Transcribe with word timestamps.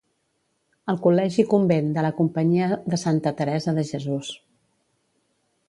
El 0.93 0.95
Col·legi-convent 1.03 1.91
de 1.97 2.05
la 2.07 2.11
Companyia 2.21 2.71
de 2.95 3.01
Santa 3.03 3.35
Teresa 3.43 3.77
de 3.81 3.87
Jesús. 3.91 4.33